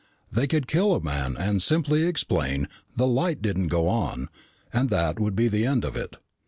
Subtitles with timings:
[0.31, 4.29] They could kill a man and simply explain, "The light didn't go on!"
[4.73, 6.15] and that would be the end of it.